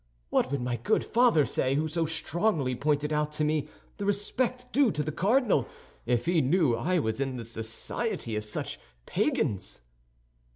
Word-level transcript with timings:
What 0.31 0.49
would 0.49 0.61
my 0.61 0.77
good 0.77 1.05
father 1.05 1.45
say, 1.45 1.75
who 1.75 1.87
so 1.87 2.07
strongly 2.07 2.73
pointed 2.75 3.13
out 3.13 3.31
to 3.33 3.43
me 3.43 3.67
the 3.97 4.05
respect 4.07 4.73
due 4.73 4.91
to 4.93 5.03
the 5.03 5.11
cardinal, 5.11 5.67
if 6.07 6.25
he 6.25 6.41
knew 6.41 6.75
I 6.75 6.97
was 6.97 7.21
in 7.21 7.37
the 7.37 7.45
society 7.45 8.35
of 8.35 8.43
such 8.43 8.79
pagans?" 9.05 9.81